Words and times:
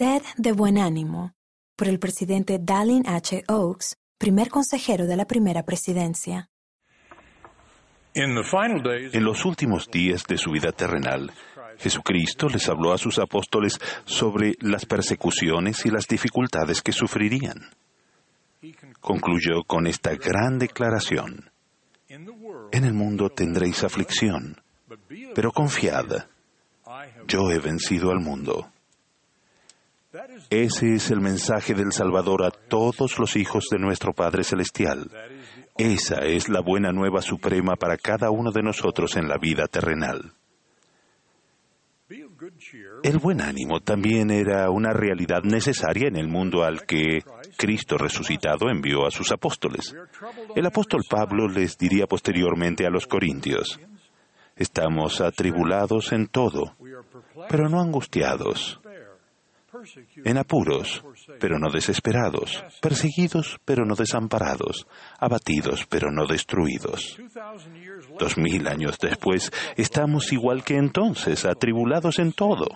Sed 0.00 0.22
de 0.38 0.52
buen 0.52 0.78
ánimo, 0.78 1.34
por 1.76 1.86
el 1.86 1.98
presidente 1.98 2.58
Dallin 2.58 3.06
H. 3.06 3.44
Oaks, 3.48 3.98
primer 4.16 4.48
consejero 4.48 5.06
de 5.06 5.14
la 5.14 5.26
primera 5.26 5.62
presidencia. 5.62 6.48
En 8.14 8.34
los 9.22 9.44
últimos 9.44 9.90
días 9.90 10.24
de 10.26 10.38
su 10.38 10.52
vida 10.52 10.72
terrenal, 10.72 11.30
Jesucristo 11.76 12.48
les 12.48 12.66
habló 12.70 12.94
a 12.94 12.96
sus 12.96 13.18
apóstoles 13.18 13.78
sobre 14.06 14.54
las 14.60 14.86
persecuciones 14.86 15.84
y 15.84 15.90
las 15.90 16.08
dificultades 16.08 16.80
que 16.80 16.92
sufrirían. 16.92 17.68
Concluyó 19.02 19.64
con 19.66 19.86
esta 19.86 20.14
gran 20.14 20.58
declaración. 20.58 21.50
En 22.08 22.84
el 22.84 22.94
mundo 22.94 23.28
tendréis 23.28 23.84
aflicción, 23.84 24.62
pero 25.34 25.52
confiad, 25.52 26.24
yo 27.28 27.50
he 27.50 27.58
vencido 27.58 28.12
al 28.12 28.20
mundo. 28.20 28.69
Ese 30.48 30.94
es 30.94 31.10
el 31.10 31.20
mensaje 31.20 31.74
del 31.74 31.92
Salvador 31.92 32.44
a 32.44 32.50
todos 32.50 33.18
los 33.18 33.36
hijos 33.36 33.66
de 33.70 33.78
nuestro 33.78 34.12
Padre 34.12 34.44
Celestial. 34.44 35.10
Esa 35.76 36.20
es 36.20 36.48
la 36.48 36.60
buena 36.60 36.92
nueva 36.92 37.22
suprema 37.22 37.76
para 37.76 37.96
cada 37.96 38.30
uno 38.30 38.50
de 38.50 38.62
nosotros 38.62 39.16
en 39.16 39.28
la 39.28 39.38
vida 39.38 39.66
terrenal. 39.66 40.32
El 43.02 43.18
buen 43.18 43.40
ánimo 43.40 43.80
también 43.80 44.30
era 44.30 44.70
una 44.70 44.92
realidad 44.92 45.42
necesaria 45.42 46.08
en 46.08 46.16
el 46.16 46.28
mundo 46.28 46.64
al 46.64 46.84
que 46.84 47.22
Cristo 47.56 47.96
resucitado 47.96 48.70
envió 48.70 49.06
a 49.06 49.10
sus 49.10 49.30
apóstoles. 49.30 49.94
El 50.56 50.66
apóstol 50.66 51.02
Pablo 51.08 51.48
les 51.48 51.78
diría 51.78 52.06
posteriormente 52.06 52.86
a 52.86 52.90
los 52.90 53.06
corintios, 53.06 53.78
estamos 54.56 55.20
atribulados 55.20 56.12
en 56.12 56.26
todo, 56.26 56.74
pero 57.48 57.68
no 57.68 57.80
angustiados, 57.80 58.80
en 60.24 60.38
apuros, 60.38 61.04
pero 61.38 61.58
no 61.58 61.70
desesperados, 61.70 62.64
perseguidos, 62.80 63.58
pero 63.64 63.84
no 63.84 63.94
desamparados, 63.94 64.86
abatidos, 65.18 65.86
pero 65.88 66.10
no 66.10 66.26
destruidos. 66.26 67.18
Dos 68.18 68.36
mil 68.36 68.66
años 68.66 68.98
después, 68.98 69.50
estamos 69.76 70.32
igual 70.32 70.64
que 70.64 70.76
entonces, 70.76 71.44
atribulados 71.44 72.18
en 72.18 72.32
todo. 72.32 72.66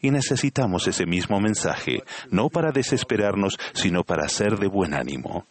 Y 0.00 0.10
necesitamos 0.10 0.86
ese 0.86 1.06
mismo 1.06 1.40
mensaje, 1.40 2.02
no 2.30 2.48
para 2.48 2.70
desesperarnos, 2.70 3.58
sino 3.72 4.04
para 4.04 4.28
ser 4.28 4.58
de 4.58 4.68
buen 4.68 4.94
ánimo. 4.94 5.46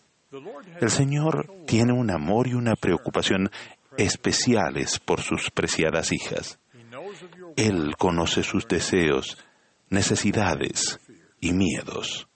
El 0.80 0.90
Señor 0.90 1.52
tiene 1.66 1.94
un 1.94 2.12
amor 2.12 2.47
y 2.47 2.53
una 2.53 2.75
preocupación 2.75 3.50
especiales 3.97 5.00
por 5.00 5.22
sus 5.22 5.50
preciadas 5.52 6.12
hijas. 6.12 6.59
Él 7.56 7.95
conoce 7.97 8.44
sus 8.44 8.67
deseos, 8.67 9.38
necesidades 9.89 11.00
y 11.39 11.53
miedos. 11.53 12.28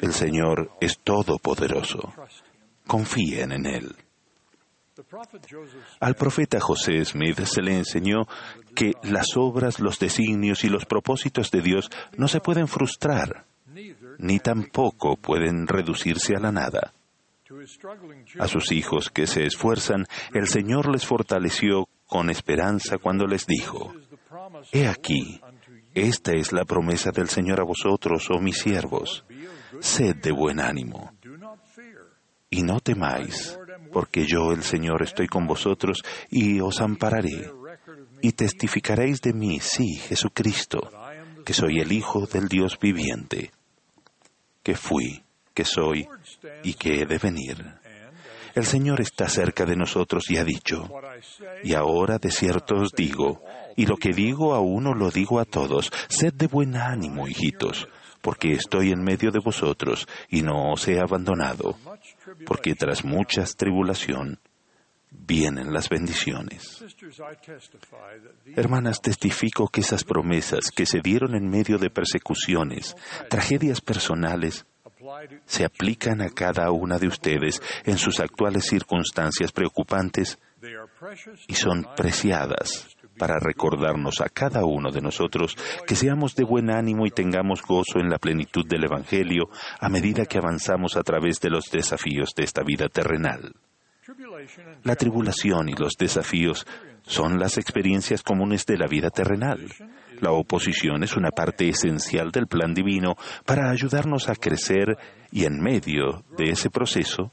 El 0.00 0.12
Señor 0.12 0.70
es 0.80 0.98
todopoderoso. 0.98 2.12
Confíen 2.86 3.52
en 3.52 3.66
Él. 3.66 3.96
Al 6.00 6.14
profeta 6.14 6.58
José 6.60 7.04
Smith 7.04 7.38
se 7.44 7.60
le 7.60 7.76
enseñó 7.76 8.26
que 8.74 8.92
las 9.02 9.36
obras, 9.36 9.78
los 9.78 9.98
designios 9.98 10.64
y 10.64 10.68
los 10.68 10.86
propósitos 10.86 11.50
de 11.50 11.60
Dios 11.60 11.90
no 12.16 12.28
se 12.28 12.40
pueden 12.40 12.66
frustrar, 12.66 13.44
ni 14.18 14.38
tampoco 14.38 15.16
pueden 15.16 15.66
reducirse 15.66 16.34
a 16.34 16.40
la 16.40 16.52
nada. 16.52 16.94
A 18.38 18.48
sus 18.48 18.72
hijos 18.72 19.10
que 19.10 19.26
se 19.26 19.44
esfuerzan, 19.44 20.06
el 20.32 20.48
Señor 20.48 20.90
les 20.90 21.06
fortaleció 21.06 21.88
con 22.06 22.30
esperanza 22.30 22.98
cuando 22.98 23.26
les 23.26 23.46
dijo, 23.46 23.94
He 24.72 24.88
aquí, 24.88 25.40
esta 25.96 26.32
es 26.32 26.52
la 26.52 26.66
promesa 26.66 27.10
del 27.10 27.30
Señor 27.30 27.58
a 27.58 27.64
vosotros, 27.64 28.28
oh 28.30 28.38
mis 28.38 28.58
siervos. 28.58 29.24
Sed 29.80 30.16
de 30.16 30.30
buen 30.30 30.60
ánimo. 30.60 31.10
Y 32.50 32.62
no 32.62 32.80
temáis, 32.80 33.58
porque 33.92 34.26
yo, 34.26 34.52
el 34.52 34.62
Señor, 34.62 35.02
estoy 35.02 35.26
con 35.26 35.46
vosotros 35.46 36.02
y 36.30 36.60
os 36.60 36.82
ampararé. 36.82 37.50
Y 38.20 38.32
testificaréis 38.32 39.22
de 39.22 39.32
mí, 39.32 39.58
sí, 39.58 39.94
Jesucristo, 39.94 40.90
que 41.46 41.54
soy 41.54 41.80
el 41.80 41.90
Hijo 41.90 42.26
del 42.26 42.46
Dios 42.46 42.78
viviente, 42.78 43.50
que 44.62 44.74
fui, 44.74 45.24
que 45.54 45.64
soy 45.64 46.06
y 46.62 46.74
que 46.74 47.00
he 47.00 47.06
de 47.06 47.16
venir. 47.16 47.85
El 48.56 48.64
Señor 48.64 49.02
está 49.02 49.28
cerca 49.28 49.66
de 49.66 49.76
nosotros 49.76 50.30
y 50.30 50.38
ha 50.38 50.44
dicho, 50.44 50.88
y 51.62 51.74
ahora 51.74 52.16
de 52.18 52.30
cierto 52.30 52.76
os 52.76 52.92
digo, 52.92 53.42
y 53.76 53.84
lo 53.84 53.98
que 53.98 54.14
digo 54.14 54.54
a 54.54 54.60
uno 54.60 54.94
lo 54.94 55.10
digo 55.10 55.40
a 55.40 55.44
todos, 55.44 55.92
sed 56.08 56.32
de 56.32 56.46
buen 56.46 56.74
ánimo, 56.74 57.28
hijitos, 57.28 57.86
porque 58.22 58.52
estoy 58.52 58.92
en 58.92 59.04
medio 59.04 59.30
de 59.30 59.40
vosotros 59.40 60.08
y 60.30 60.40
no 60.40 60.72
os 60.72 60.88
he 60.88 60.98
abandonado, 60.98 61.76
porque 62.46 62.74
tras 62.74 63.04
muchas 63.04 63.56
tribulación 63.56 64.40
vienen 65.10 65.74
las 65.74 65.90
bendiciones. 65.90 66.82
Hermanas, 68.54 69.02
testifico 69.02 69.68
que 69.68 69.82
esas 69.82 70.02
promesas 70.02 70.70
que 70.70 70.86
se 70.86 71.00
dieron 71.00 71.34
en 71.34 71.46
medio 71.46 71.76
de 71.76 71.90
persecuciones, 71.90 72.96
tragedias 73.28 73.82
personales, 73.82 74.64
se 75.44 75.64
aplican 75.64 76.20
a 76.20 76.30
cada 76.30 76.70
una 76.70 76.98
de 76.98 77.08
ustedes 77.08 77.62
en 77.84 77.98
sus 77.98 78.20
actuales 78.20 78.66
circunstancias 78.66 79.52
preocupantes 79.52 80.38
y 81.46 81.54
son 81.54 81.86
preciadas 81.96 82.96
para 83.18 83.38
recordarnos 83.38 84.20
a 84.20 84.28
cada 84.28 84.64
uno 84.64 84.90
de 84.90 85.00
nosotros 85.00 85.56
que 85.86 85.96
seamos 85.96 86.34
de 86.34 86.44
buen 86.44 86.70
ánimo 86.70 87.06
y 87.06 87.10
tengamos 87.10 87.62
gozo 87.62 87.98
en 87.98 88.10
la 88.10 88.18
plenitud 88.18 88.66
del 88.66 88.84
Evangelio 88.84 89.48
a 89.80 89.88
medida 89.88 90.26
que 90.26 90.38
avanzamos 90.38 90.96
a 90.96 91.02
través 91.02 91.40
de 91.40 91.50
los 91.50 91.70
desafíos 91.70 92.34
de 92.36 92.44
esta 92.44 92.62
vida 92.62 92.88
terrenal. 92.88 93.54
La 94.84 94.96
tribulación 94.96 95.68
y 95.68 95.74
los 95.74 95.94
desafíos 95.98 96.66
son 97.02 97.38
las 97.38 97.58
experiencias 97.58 98.22
comunes 98.22 98.66
de 98.66 98.78
la 98.78 98.86
vida 98.86 99.10
terrenal. 99.10 99.66
La 100.20 100.32
oposición 100.32 101.02
es 101.02 101.16
una 101.16 101.30
parte 101.30 101.68
esencial 101.68 102.30
del 102.30 102.46
plan 102.46 102.74
divino 102.74 103.16
para 103.44 103.70
ayudarnos 103.70 104.28
a 104.28 104.34
crecer 104.34 104.96
y 105.30 105.44
en 105.44 105.60
medio 105.60 106.24
de 106.36 106.50
ese 106.50 106.70
proceso, 106.70 107.32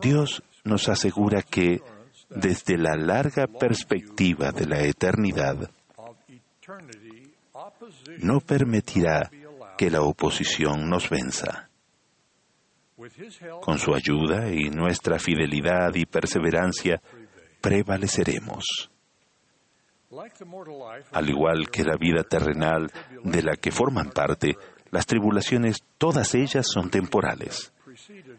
Dios 0.00 0.42
nos 0.64 0.88
asegura 0.88 1.42
que 1.42 1.80
desde 2.28 2.78
la 2.78 2.94
larga 2.96 3.46
perspectiva 3.46 4.52
de 4.52 4.66
la 4.66 4.82
eternidad, 4.82 5.70
no 8.18 8.40
permitirá 8.40 9.30
que 9.76 9.90
la 9.90 10.02
oposición 10.02 10.88
nos 10.88 11.08
venza. 11.10 11.68
Con 13.62 13.78
su 13.78 13.94
ayuda 13.94 14.50
y 14.52 14.68
nuestra 14.70 15.18
fidelidad 15.18 15.94
y 15.94 16.04
perseverancia, 16.04 17.00
prevaleceremos. 17.60 18.90
Al 21.12 21.30
igual 21.30 21.70
que 21.70 21.84
la 21.84 21.96
vida 21.96 22.24
terrenal 22.24 22.90
de 23.22 23.42
la 23.42 23.56
que 23.56 23.70
forman 23.70 24.10
parte, 24.10 24.56
las 24.90 25.06
tribulaciones, 25.06 25.84
todas 25.98 26.34
ellas 26.34 26.66
son 26.68 26.90
temporales. 26.90 27.72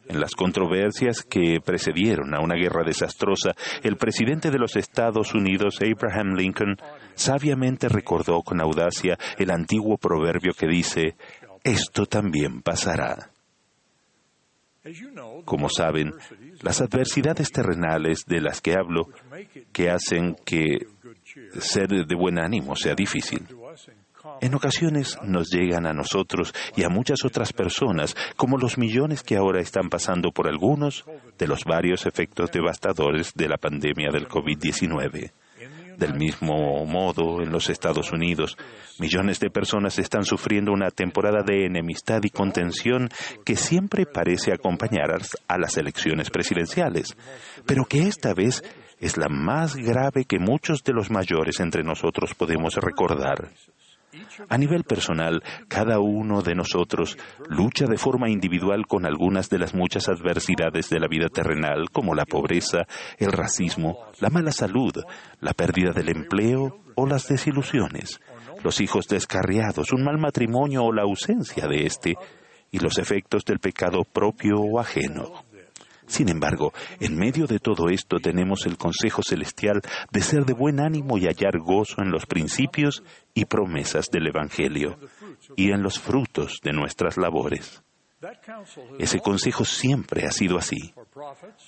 En 0.08 0.20
las 0.20 0.36
controversias 0.36 1.24
que 1.24 1.60
precedieron 1.64 2.34
a 2.34 2.42
una 2.42 2.56
guerra 2.56 2.84
desastrosa, 2.86 3.52
el 3.84 3.96
presidente 3.96 4.50
de 4.50 4.60
los 4.60 4.76
Estados 4.76 5.34
Unidos, 5.34 5.80
Abraham 5.82 6.36
Lincoln, 6.36 6.78
sabiamente 7.16 7.88
recordó 7.88 8.42
con 8.42 8.60
audacia 8.60 9.18
el 9.38 9.52
antiguo 9.52 9.98
proverbio 9.98 10.54
que 10.54 10.68
dice, 10.68 11.16
esto 11.64 12.06
también 12.06 12.62
pasará. 12.62 13.32
Como 15.46 15.70
saben, 15.70 16.12
las 16.62 16.82
adversidades 16.82 17.52
terrenales 17.52 18.26
de 18.26 18.42
las 18.42 18.62
que 18.62 18.74
hablo, 18.74 19.10
que 19.72 19.92
hacen 19.92 20.36
que 20.44 20.88
ser 21.60 21.88
de 21.90 22.16
buen 22.16 22.40
ánimo 22.40 22.76
sea 22.76 22.96
difícil, 22.96 23.48
en 24.40 24.56
ocasiones 24.56 25.18
nos 25.24 25.50
llegan 25.50 25.86
a 25.88 25.94
nosotros 25.94 26.54
y 26.76 26.84
a 26.84 26.90
muchas 26.90 27.26
otras 27.26 27.54
personas, 27.54 28.16
como 28.36 28.58
los 28.58 28.78
millones 28.78 29.24
que 29.24 29.36
ahora 29.36 29.62
están 29.62 29.90
pasando 29.90 30.32
por 30.32 30.48
algunos 30.48 31.06
de 31.38 31.48
los 31.48 31.64
varios 31.64 32.06
efectos 32.06 32.52
devastadores 32.52 33.34
de 33.34 33.48
la 33.48 33.58
pandemia 33.58 34.10
del 34.12 34.28
COVID-19. 34.28 35.32
Del 35.98 36.16
mismo 36.16 36.86
modo, 36.86 37.42
en 37.42 37.52
los 37.52 37.70
Estados 37.70 38.12
Unidos, 38.12 38.58
millones 39.00 39.40
de 39.40 39.50
personas 39.50 40.00
están 40.00 40.24
sufriendo 40.24 40.72
una 40.72 40.90
temporada 40.90 41.44
de 41.46 41.66
enemistad 41.66 42.22
y 42.24 42.30
contención 42.30 43.10
que 43.46 43.56
siempre 43.56 44.06
parece 44.06 44.54
acompañar 44.54 45.12
a 45.48 45.58
las 45.58 45.78
elecciones 45.78 46.30
presidenciales, 46.30 47.16
pero 47.66 47.86
que 47.86 48.08
esta 48.08 48.34
vez 48.34 48.64
es 49.02 49.18
la 49.18 49.28
más 49.28 49.76
grave 49.76 50.26
que 50.26 50.40
muchos 50.40 50.84
de 50.84 50.94
los 50.94 51.12
mayores 51.12 51.60
entre 51.60 51.84
nosotros 51.84 52.34
podemos 52.36 52.76
recordar. 52.76 53.50
A 54.50 54.58
nivel 54.58 54.84
personal, 54.84 55.42
cada 55.68 56.00
uno 56.00 56.42
de 56.42 56.54
nosotros 56.54 57.18
lucha 57.48 57.86
de 57.86 57.98
forma 57.98 58.30
individual 58.30 58.86
con 58.86 59.06
algunas 59.06 59.50
de 59.50 59.58
las 59.58 59.74
muchas 59.74 60.10
adversidades 60.10 60.90
de 60.90 61.00
la 61.00 61.08
vida 61.08 61.28
terrenal, 61.30 61.90
como 61.92 62.14
la 62.14 62.26
pobreza, 62.26 62.86
el 63.18 63.32
racismo, 63.32 64.00
la 64.20 64.30
mala 64.30 64.52
salud, 64.52 64.94
la 65.40 65.54
pérdida 65.54 65.92
del 65.92 66.10
empleo 66.10 66.82
o 66.96 67.08
las 67.08 67.28
desilusiones, 67.28 68.20
los 68.64 68.82
hijos 68.82 69.08
descarriados, 69.08 69.94
un 69.94 70.04
mal 70.04 70.18
matrimonio 70.18 70.84
o 70.84 70.92
la 70.92 71.04
ausencia 71.04 71.68
de 71.68 71.86
éste, 71.86 72.16
y 72.72 72.80
los 72.80 72.98
efectos 72.98 73.44
del 73.44 73.60
pecado 73.60 74.04
propio 74.04 74.60
o 74.60 74.80
ajeno. 74.80 75.44
Sin 76.12 76.28
embargo, 76.28 76.74
en 77.00 77.16
medio 77.16 77.48
de 77.48 77.60
todo 77.60 77.88
esto 77.88 78.18
tenemos 78.20 78.66
el 78.66 78.78
consejo 78.78 79.22
celestial 79.24 79.80
de 80.12 80.22
ser 80.22 80.44
de 80.44 80.52
buen 80.52 80.82
ánimo 80.82 81.18
y 81.18 81.26
hallar 81.26 81.58
gozo 81.58 82.02
en 82.02 82.12
los 82.12 82.26
principios 82.26 83.02
y 83.34 83.46
promesas 83.46 84.10
del 84.12 84.28
Evangelio 84.28 85.00
y 85.56 85.72
en 85.72 85.82
los 85.82 86.00
frutos 86.00 86.60
de 86.62 86.74
nuestras 86.74 87.16
labores. 87.16 87.82
Ese 89.00 89.22
consejo 89.22 89.64
siempre 89.64 90.26
ha 90.26 90.32
sido 90.32 90.58
así, 90.58 90.94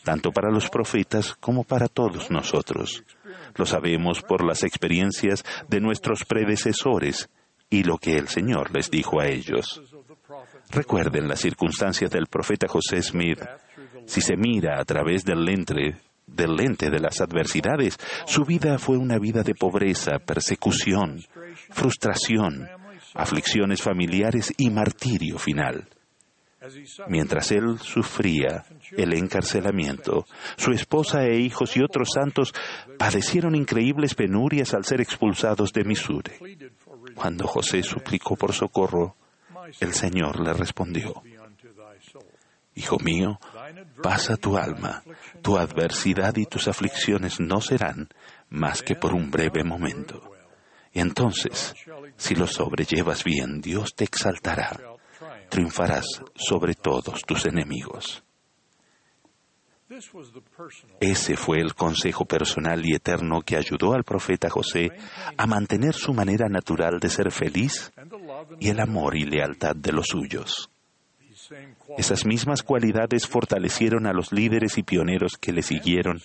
tanto 0.03 0.33
para 0.33 0.51
los 0.51 0.69
profetas 0.69 1.35
como 1.35 1.63
para 1.63 1.87
todos 1.87 2.29
nosotros. 2.29 3.01
Lo 3.55 3.65
sabemos 3.65 4.21
por 4.23 4.43
las 4.45 4.63
experiencias 4.63 5.45
de 5.69 5.79
nuestros 5.79 6.25
predecesores 6.25 7.29
y 7.69 7.83
lo 7.83 7.97
que 7.97 8.17
el 8.17 8.27
Señor 8.27 8.75
les 8.75 8.91
dijo 8.91 9.21
a 9.21 9.27
ellos. 9.27 9.81
Recuerden 10.69 11.27
las 11.27 11.39
circunstancias 11.39 12.11
del 12.11 12.27
profeta 12.27 12.67
José 12.67 13.01
Smith. 13.01 13.39
Si 14.05 14.21
se 14.21 14.35
mira 14.35 14.79
a 14.79 14.85
través 14.85 15.23
del 15.23 15.43
lente, 15.45 15.95
del 16.27 16.55
lente 16.55 16.89
de 16.89 16.99
las 16.99 17.21
adversidades, 17.21 17.97
su 18.25 18.43
vida 18.43 18.77
fue 18.77 18.97
una 18.97 19.19
vida 19.19 19.43
de 19.43 19.55
pobreza, 19.55 20.19
persecución, 20.19 21.21
frustración, 21.69 22.67
aflicciones 23.13 23.81
familiares 23.81 24.53
y 24.57 24.69
martirio 24.69 25.37
final. 25.37 25.87
Mientras 27.07 27.51
él 27.51 27.77
sufría 27.79 28.63
el 28.91 29.13
encarcelamiento, 29.13 30.25
su 30.55 30.71
esposa 30.71 31.25
e 31.25 31.37
hijos 31.39 31.75
y 31.75 31.83
otros 31.83 32.09
santos 32.13 32.53
padecieron 32.97 33.53
increíbles 33.55 34.15
penurias 34.15 34.73
al 34.73 34.85
ser 34.85 35.01
expulsados 35.01 35.73
de 35.73 35.83
Missouri. 35.83 36.31
Cuando 37.15 37.47
José 37.47 37.83
suplicó 37.83 38.37
por 38.37 38.53
socorro, 38.53 39.17
el 39.81 39.93
Señor 39.93 40.39
le 40.39 40.53
respondió, 40.53 41.21
Hijo 42.75 42.97
mío, 42.99 43.39
pasa 44.01 44.35
tu 44.35 44.57
alma, 44.57 45.03
tu 45.41 45.57
adversidad 45.57 46.35
y 46.37 46.45
tus 46.45 46.67
aflicciones 46.67 47.39
no 47.39 47.61
serán 47.61 48.09
más 48.49 48.81
que 48.81 48.95
por 48.95 49.13
un 49.13 49.29
breve 49.29 49.63
momento. 49.63 50.31
Y 50.91 50.99
entonces, 50.99 51.75
si 52.17 52.35
lo 52.35 52.47
sobrellevas 52.47 53.23
bien, 53.23 53.61
Dios 53.61 53.95
te 53.95 54.03
exaltará 54.03 54.93
triunfarás 55.53 56.23
sobre 56.33 56.73
todos 56.73 57.21
tus 57.21 57.45
enemigos. 57.45 58.23
Ese 60.99 61.35
fue 61.35 61.59
el 61.59 61.75
consejo 61.75 62.25
personal 62.25 62.83
y 62.83 62.95
eterno 62.95 63.41
que 63.41 63.55
ayudó 63.55 63.93
al 63.93 64.03
profeta 64.03 64.49
José 64.49 64.89
a 65.37 65.45
mantener 65.45 65.93
su 65.93 66.11
manera 66.11 66.49
natural 66.49 66.99
de 66.99 67.09
ser 67.09 67.31
feliz 67.31 67.93
y 68.59 68.69
el 68.69 68.79
amor 68.79 69.15
y 69.15 69.25
lealtad 69.25 69.75
de 69.75 69.91
los 69.91 70.07
suyos. 70.07 70.71
Esas 71.97 72.25
mismas 72.25 72.63
cualidades 72.63 73.27
fortalecieron 73.27 74.07
a 74.07 74.13
los 74.13 74.31
líderes 74.31 74.77
y 74.77 74.83
pioneros 74.83 75.37
que 75.37 75.51
le 75.51 75.61
siguieron 75.61 76.19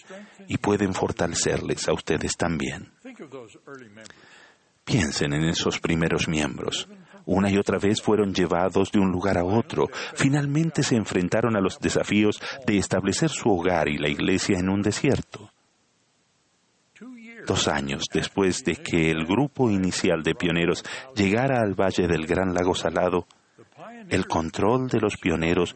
y 0.47 0.59
pueden 0.59 0.95
fortalecerles 0.95 1.89
a 1.89 1.93
ustedes 1.93 2.37
también. 2.37 2.93
Piensen 4.85 5.35
en 5.35 5.45
esos 5.45 5.81
primeros 5.81 6.29
miembros. 6.29 6.89
Una 7.27 7.51
y 7.51 7.59
otra 7.59 7.79
vez 7.79 8.01
fueron 8.01 8.33
llevados 8.33 8.91
de 8.91 9.01
un 9.01 9.11
lugar 9.11 9.37
a 9.37 9.45
otro. 9.45 9.89
Finalmente 10.15 10.83
se 10.83 10.97
enfrentaron 10.97 11.57
a 11.57 11.61
los 11.61 11.79
desafíos 11.79 12.41
de 12.67 12.79
establecer 12.79 13.29
su 13.29 13.51
hogar 13.51 13.89
y 13.89 13.99
la 13.99 14.09
iglesia 14.09 14.59
en 14.59 14.71
un 14.71 14.81
desierto. 14.81 15.51
Dos 17.47 17.69
años 17.69 18.05
después 18.13 18.65
de 18.65 18.77
que 18.77 19.11
el 19.11 19.27
grupo 19.27 19.71
inicial 19.71 20.23
de 20.23 20.35
pioneros 20.35 20.85
llegara 21.15 21.61
al 21.61 21.75
valle 21.75 22.07
del 22.07 22.27
Gran 22.27 22.55
Lago 22.55 22.75
Salado, 22.75 23.27
el 24.09 24.27
control 24.27 24.89
de 24.89 25.01
los 25.01 25.17
pioneros, 25.17 25.75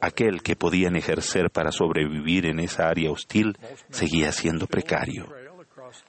aquel 0.00 0.42
que 0.42 0.56
podían 0.56 0.96
ejercer 0.96 1.50
para 1.50 1.72
sobrevivir 1.72 2.46
en 2.46 2.60
esa 2.60 2.88
área 2.88 3.10
hostil, 3.10 3.56
seguía 3.90 4.32
siendo 4.32 4.66
precario. 4.66 5.26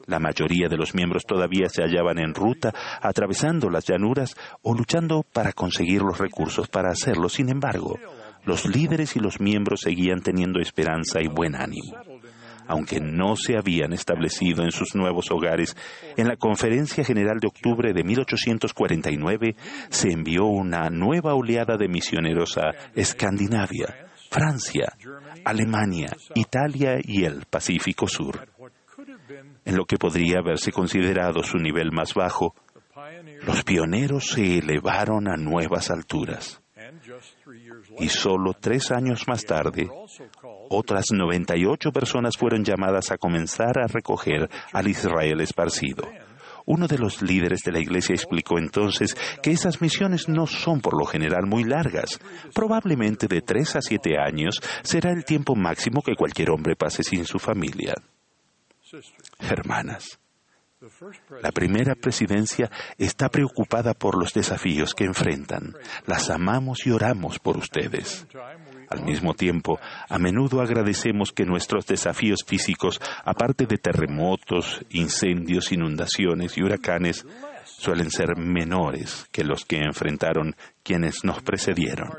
La 0.05 0.19
mayoría 0.19 0.67
de 0.69 0.77
los 0.77 0.95
miembros 0.95 1.23
todavía 1.25 1.67
se 1.69 1.83
hallaban 1.83 2.19
en 2.19 2.33
ruta, 2.33 2.73
atravesando 3.01 3.69
las 3.69 3.85
llanuras 3.85 4.35
o 4.61 4.73
luchando 4.73 5.23
para 5.23 5.51
conseguir 5.51 6.01
los 6.01 6.17
recursos 6.17 6.67
para 6.69 6.89
hacerlo. 6.89 7.27
Sin 7.29 7.49
embargo, 7.49 7.97
los 8.45 8.65
líderes 8.65 9.15
y 9.15 9.19
los 9.19 9.39
miembros 9.39 9.81
seguían 9.81 10.21
teniendo 10.21 10.59
esperanza 10.59 11.21
y 11.21 11.27
buen 11.27 11.55
ánimo. 11.55 12.12
Aunque 12.67 12.99
no 12.99 13.35
se 13.35 13.57
habían 13.57 13.93
establecido 13.93 14.63
en 14.63 14.71
sus 14.71 14.95
nuevos 14.95 15.31
hogares, 15.31 15.75
en 16.17 16.27
la 16.27 16.35
Conferencia 16.35 17.03
General 17.03 17.39
de 17.39 17.47
octubre 17.47 17.93
de 17.93 18.03
1849 18.03 19.55
se 19.89 20.11
envió 20.11 20.45
una 20.45 20.89
nueva 20.89 21.33
oleada 21.33 21.77
de 21.77 21.87
misioneros 21.87 22.57
a 22.57 22.71
Escandinavia, 22.95 24.07
Francia, 24.29 24.93
Alemania, 25.45 26.15
Italia 26.35 26.99
y 27.03 27.25
el 27.25 27.45
Pacífico 27.49 28.07
Sur 28.07 28.47
en 29.65 29.77
lo 29.77 29.85
que 29.85 29.97
podría 29.97 30.39
haberse 30.39 30.71
considerado 30.71 31.43
su 31.43 31.57
nivel 31.57 31.91
más 31.91 32.13
bajo, 32.13 32.55
los 33.45 33.63
pioneros 33.63 34.27
se 34.27 34.59
elevaron 34.59 35.27
a 35.27 35.37
nuevas 35.37 35.89
alturas. 35.89 36.61
Y 37.99 38.09
solo 38.09 38.53
tres 38.53 38.91
años 38.91 39.27
más 39.27 39.45
tarde, 39.45 39.89
otras 40.73 41.05
98 41.11 41.91
personas 41.91 42.37
fueron 42.37 42.63
llamadas 42.63 43.11
a 43.11 43.17
comenzar 43.17 43.79
a 43.79 43.87
recoger 43.87 44.49
al 44.71 44.87
Israel 44.87 45.41
esparcido. 45.41 46.07
Uno 46.65 46.87
de 46.87 46.97
los 46.97 47.21
líderes 47.21 47.61
de 47.65 47.71
la 47.73 47.79
iglesia 47.79 48.15
explicó 48.15 48.57
entonces 48.57 49.15
que 49.41 49.51
esas 49.51 49.81
misiones 49.81 50.29
no 50.29 50.47
son 50.47 50.79
por 50.79 50.97
lo 50.97 51.05
general 51.05 51.45
muy 51.45 51.63
largas. 51.63 52.19
Probablemente 52.53 53.27
de 53.27 53.41
tres 53.41 53.75
a 53.75 53.81
siete 53.81 54.17
años 54.17 54.61
será 54.81 55.11
el 55.11 55.25
tiempo 55.25 55.55
máximo 55.55 56.01
que 56.01 56.15
cualquier 56.15 56.51
hombre 56.51 56.75
pase 56.75 57.03
sin 57.03 57.25
su 57.25 57.37
familia. 57.37 57.93
Hermanas, 59.39 60.19
la 61.41 61.51
primera 61.51 61.95
presidencia 61.95 62.69
está 62.97 63.29
preocupada 63.29 63.93
por 63.93 64.19
los 64.19 64.33
desafíos 64.33 64.93
que 64.93 65.05
enfrentan. 65.05 65.73
Las 66.05 66.29
amamos 66.29 66.85
y 66.85 66.91
oramos 66.91 67.39
por 67.39 67.57
ustedes. 67.57 68.27
Al 68.89 69.03
mismo 69.03 69.33
tiempo, 69.33 69.79
a 70.09 70.17
menudo 70.17 70.61
agradecemos 70.61 71.31
que 71.31 71.45
nuestros 71.45 71.85
desafíos 71.85 72.39
físicos, 72.45 72.99
aparte 73.23 73.65
de 73.65 73.77
terremotos, 73.77 74.83
incendios, 74.89 75.71
inundaciones 75.71 76.57
y 76.57 76.63
huracanes, 76.63 77.25
suelen 77.65 78.11
ser 78.11 78.37
menores 78.37 79.27
que 79.31 79.43
los 79.43 79.65
que 79.65 79.77
enfrentaron 79.77 80.55
quienes 80.83 81.23
nos 81.23 81.41
precedieron. 81.41 82.09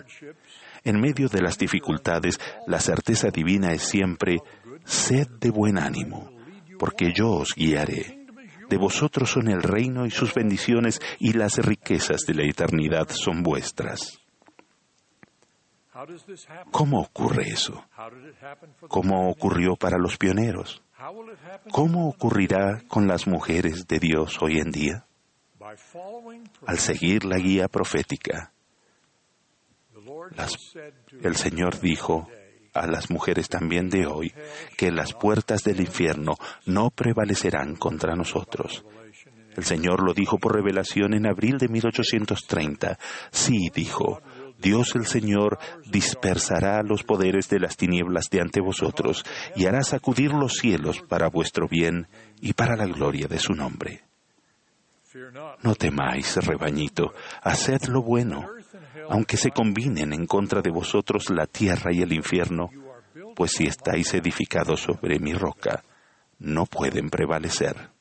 En 0.84 1.00
medio 1.00 1.28
de 1.28 1.40
las 1.40 1.58
dificultades, 1.58 2.38
la 2.66 2.80
certeza 2.80 3.28
divina 3.30 3.72
es 3.72 3.82
siempre 3.82 4.38
sed 4.84 5.28
de 5.40 5.50
buen 5.50 5.78
ánimo 5.78 6.34
porque 6.78 7.12
yo 7.14 7.30
os 7.30 7.54
guiaré. 7.54 8.23
De 8.68 8.76
vosotros 8.76 9.30
son 9.30 9.48
el 9.48 9.62
reino 9.62 10.06
y 10.06 10.10
sus 10.10 10.34
bendiciones 10.34 11.00
y 11.18 11.32
las 11.32 11.58
riquezas 11.58 12.22
de 12.26 12.34
la 12.34 12.44
eternidad 12.44 13.08
son 13.08 13.42
vuestras. 13.42 14.20
¿Cómo 16.70 17.00
ocurre 17.00 17.48
eso? 17.48 17.84
¿Cómo 18.88 19.30
ocurrió 19.30 19.76
para 19.76 19.96
los 19.96 20.16
pioneros? 20.16 20.82
¿Cómo 21.70 22.08
ocurrirá 22.08 22.82
con 22.88 23.06
las 23.06 23.26
mujeres 23.26 23.86
de 23.86 23.98
Dios 24.00 24.38
hoy 24.42 24.58
en 24.58 24.70
día? 24.70 25.06
Al 26.66 26.78
seguir 26.78 27.24
la 27.24 27.38
guía 27.38 27.68
profética. 27.68 28.52
el 31.22 31.36
Señor 31.36 31.80
dijo, 31.80 32.28
a 32.74 32.86
las 32.86 33.10
mujeres 33.10 33.48
también 33.48 33.88
de 33.88 34.06
hoy 34.06 34.34
que 34.76 34.90
las 34.90 35.12
puertas 35.12 35.62
del 35.62 35.80
infierno 35.80 36.34
no 36.66 36.90
prevalecerán 36.90 37.76
contra 37.76 38.14
nosotros. 38.14 38.84
El 39.56 39.64
Señor 39.64 40.02
lo 40.02 40.14
dijo 40.14 40.38
por 40.38 40.54
revelación 40.54 41.14
en 41.14 41.26
abril 41.26 41.58
de 41.58 41.68
1830. 41.68 42.98
Sí, 43.30 43.70
dijo, 43.72 44.20
Dios 44.58 44.94
el 44.96 45.06
Señor 45.06 45.58
dispersará 45.86 46.82
los 46.82 47.02
poderes 47.02 47.48
de 47.48 47.60
las 47.60 47.76
tinieblas 47.76 48.30
de 48.30 48.40
ante 48.40 48.60
vosotros 48.60 49.24
y 49.54 49.66
hará 49.66 49.82
sacudir 49.82 50.32
los 50.32 50.54
cielos 50.54 51.02
para 51.08 51.28
vuestro 51.28 51.68
bien 51.68 52.08
y 52.40 52.54
para 52.54 52.76
la 52.76 52.86
gloria 52.86 53.28
de 53.28 53.38
su 53.38 53.54
nombre. 53.54 54.02
No 55.62 55.76
temáis, 55.76 56.36
rebañito, 56.44 57.12
haced 57.42 57.84
lo 57.84 58.02
bueno, 58.02 58.48
aunque 59.08 59.36
se 59.36 59.50
combinen 59.50 60.12
en 60.12 60.26
contra 60.26 60.60
de 60.62 60.70
vosotros 60.70 61.30
la 61.30 61.46
tierra 61.46 61.92
y 61.92 62.02
el 62.02 62.12
infierno, 62.12 62.70
pues 63.34 63.52
si 63.52 63.64
estáis 63.64 64.14
edificados 64.14 64.80
sobre 64.80 65.18
mi 65.18 65.32
roca, 65.32 65.84
no 66.38 66.66
pueden 66.66 67.10
prevalecer. 67.10 67.93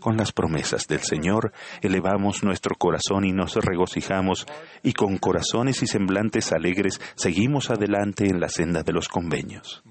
Con 0.00 0.16
las 0.16 0.32
promesas 0.32 0.86
del 0.86 1.00
Señor 1.00 1.52
elevamos 1.82 2.42
nuestro 2.42 2.74
corazón 2.76 3.24
y 3.24 3.32
nos 3.32 3.56
regocijamos 3.56 4.46
y 4.82 4.92
con 4.92 5.18
corazones 5.18 5.82
y 5.82 5.86
semblantes 5.86 6.52
alegres 6.52 7.00
seguimos 7.14 7.70
adelante 7.70 8.26
en 8.26 8.40
la 8.40 8.48
senda 8.48 8.82
de 8.82 8.92
los 8.92 9.08
convenios. 9.08 9.82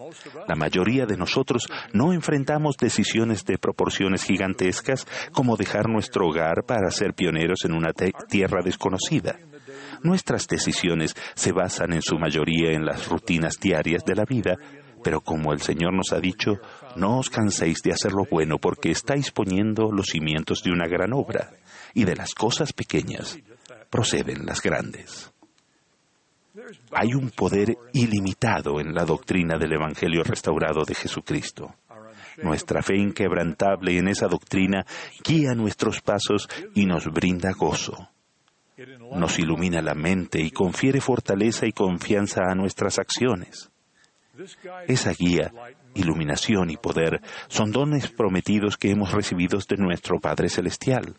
La 0.48 0.56
mayoría 0.56 1.06
de 1.06 1.18
nosotros 1.18 1.70
no 1.94 2.14
enfrentamos 2.14 2.78
decisiones 2.78 3.46
de 3.46 3.58
proporciones 3.58 4.24
gigantescas 4.24 5.08
como 5.32 5.56
dejar 5.56 5.90
nuestro 5.90 6.28
hogar 6.28 6.64
para 6.66 6.90
ser 6.90 7.14
pioneros 7.14 7.66
en 7.66 7.74
una 7.74 7.92
tierra 8.28 8.62
desconocida. 8.64 9.38
Nuestras 10.02 10.48
decisiones 10.48 11.16
se 11.36 11.52
basan 11.52 11.94
en 11.94 12.02
su 12.02 12.18
mayoría 12.18 12.72
en 12.72 12.86
las 12.86 13.08
rutinas 13.08 13.60
diarias 13.60 14.04
de 14.04 14.16
la 14.16 14.26
vida 14.26 14.58
pero 15.04 15.22
como 15.22 15.54
el 15.54 15.62
Señor 15.62 15.94
nos 15.94 16.14
ha 16.14 16.20
dicho, 16.20 16.60
no 16.96 17.20
os 17.20 17.30
canséis 17.30 17.82
de 17.84 17.92
hacer 17.92 18.14
lo 18.14 18.26
bueno 18.26 18.58
porque 18.58 18.92
estáis 18.92 19.32
poniendo 19.32 19.92
los 19.92 20.08
cimientos 20.08 20.64
de 20.64 20.72
una 20.72 20.88
gran 20.88 21.14
obra, 21.14 21.52
y 21.94 22.06
de 22.06 22.16
las 22.16 22.34
cosas 22.34 22.74
pequeñas 22.74 23.38
proceden 23.90 24.46
las 24.46 24.62
grandes. 24.62 25.32
Hay 26.92 27.14
un 27.14 27.32
poder 27.32 27.78
ilimitado 27.94 28.80
en 28.80 28.94
la 28.94 29.06
doctrina 29.06 29.58
del 29.58 29.74
Evangelio 29.74 30.24
restaurado 30.24 30.84
de 30.86 30.96
Jesucristo. 30.96 31.76
Nuestra 32.42 32.82
fe 32.82 32.98
inquebrantable 32.98 33.98
en 33.98 34.08
esa 34.08 34.28
doctrina 34.28 34.86
guía 35.24 35.54
nuestros 35.54 36.02
pasos 36.02 36.50
y 36.74 36.86
nos 36.86 37.06
brinda 37.12 37.52
gozo. 37.54 38.10
Nos 39.16 39.38
ilumina 39.40 39.82
la 39.82 39.94
mente 39.94 40.42
y 40.42 40.52
confiere 40.52 41.00
fortaleza 41.00 41.68
y 41.68 41.72
confianza 41.72 42.42
a 42.48 42.56
nuestras 42.56 42.98
acciones. 42.98 43.72
Esa 44.88 45.14
guía, 45.14 45.52
iluminación 45.94 46.72
y 46.72 46.78
poder 46.78 47.22
son 47.48 47.72
dones 47.72 48.10
prometidos 48.10 48.78
que 48.78 48.90
hemos 48.90 49.12
recibido 49.12 49.60
de 49.60 49.78
nuestro 49.78 50.20
Padre 50.20 50.50
Celestial. 50.50 51.16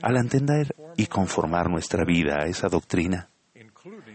Al 0.00 0.16
entender 0.16 0.74
y 0.96 1.06
conformar 1.06 1.68
nuestra 1.68 2.04
vida 2.04 2.36
a 2.40 2.46
esa 2.46 2.68
doctrina, 2.68 3.30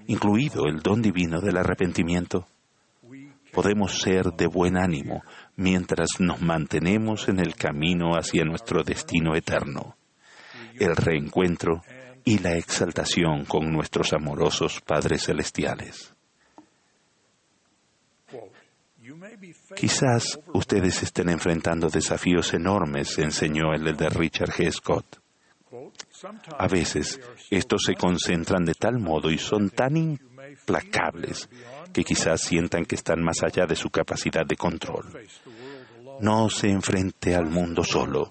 incluido 0.07 0.65
el 0.65 0.79
don 0.79 1.01
divino 1.01 1.41
del 1.41 1.57
arrepentimiento, 1.57 2.47
podemos 3.51 3.99
ser 3.99 4.31
de 4.37 4.47
buen 4.47 4.77
ánimo 4.77 5.23
mientras 5.57 6.07
nos 6.19 6.41
mantenemos 6.41 7.27
en 7.27 7.39
el 7.39 7.55
camino 7.55 8.11
hacia 8.13 8.45
nuestro 8.45 8.83
destino 8.83 9.35
eterno, 9.35 9.97
el 10.79 10.95
reencuentro 10.95 11.81
y 12.23 12.39
la 12.39 12.53
exaltación 12.53 13.43
con 13.43 13.71
nuestros 13.71 14.13
amorosos 14.13 14.81
Padres 14.81 15.25
Celestiales. 15.25 16.14
Quizás 19.75 20.39
ustedes 20.53 21.03
estén 21.03 21.29
enfrentando 21.29 21.89
desafíos 21.89 22.53
enormes, 22.53 23.17
enseñó 23.19 23.73
el 23.73 23.95
de 23.95 24.09
Richard 24.09 24.51
G. 24.51 24.71
Scott. 24.71 25.19
A 26.57 26.67
veces 26.67 27.19
estos 27.49 27.83
se 27.85 27.95
concentran 27.95 28.65
de 28.65 28.73
tal 28.73 28.99
modo 28.99 29.29
y 29.29 29.37
son 29.37 29.69
tan 29.69 29.97
implacables 29.97 31.49
que 31.93 32.03
quizás 32.03 32.41
sientan 32.41 32.85
que 32.85 32.95
están 32.95 33.21
más 33.21 33.43
allá 33.43 33.65
de 33.65 33.75
su 33.75 33.89
capacidad 33.89 34.45
de 34.45 34.55
control. 34.55 35.05
No 36.21 36.49
se 36.49 36.69
enfrente 36.69 37.35
al 37.35 37.45
mundo 37.45 37.83
solo. 37.83 38.29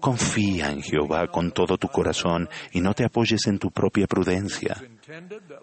Confía 0.00 0.70
en 0.70 0.82
Jehová 0.82 1.26
con 1.28 1.52
todo 1.52 1.76
tu 1.76 1.88
corazón 1.88 2.48
y 2.72 2.80
no 2.80 2.94
te 2.94 3.04
apoyes 3.04 3.46
en 3.46 3.58
tu 3.58 3.70
propia 3.70 4.06
prudencia. 4.06 4.76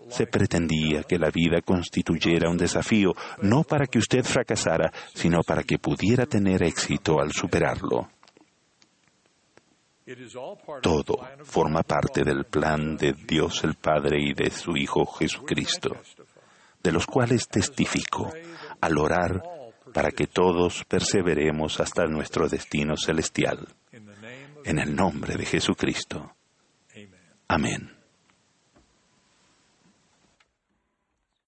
Se 0.09 0.27
pretendía 0.27 1.03
que 1.03 1.17
la 1.17 1.29
vida 1.29 1.61
constituyera 1.61 2.49
un 2.49 2.57
desafío 2.57 3.13
no 3.41 3.63
para 3.63 3.85
que 3.85 3.99
usted 3.99 4.23
fracasara, 4.23 4.91
sino 5.13 5.41
para 5.43 5.63
que 5.63 5.79
pudiera 5.79 6.25
tener 6.25 6.63
éxito 6.63 7.19
al 7.19 7.31
superarlo. 7.31 8.09
Todo 10.81 11.27
forma 11.43 11.81
parte 11.81 12.23
del 12.23 12.45
plan 12.45 12.95
de 12.95 13.13
Dios 13.13 13.63
el 13.63 13.73
Padre 13.73 14.21
y 14.21 14.33
de 14.33 14.51
su 14.51 14.77
Hijo 14.77 15.05
Jesucristo, 15.05 15.95
de 16.83 16.91
los 16.91 17.07
cuales 17.07 17.47
testifico 17.47 18.31
al 18.81 18.97
orar 18.99 19.41
para 19.95 20.11
que 20.11 20.27
todos 20.27 20.83
perseveremos 20.83 21.79
hasta 21.79 22.05
nuestro 22.05 22.47
destino 22.47 22.95
celestial. 22.97 23.67
En 24.65 24.79
el 24.79 24.95
nombre 24.95 25.35
de 25.37 25.45
Jesucristo. 25.45 26.35
Amén. 27.47 27.94